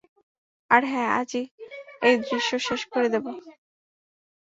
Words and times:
আর 0.71 0.81
হ্যাঁ, 0.85 1.09
আজই 1.19 1.43
এই 2.01 2.15
দৃশ্য 2.21 2.51
শেষ 2.67 2.81
করে 2.93 3.07
দেবে। 3.13 3.31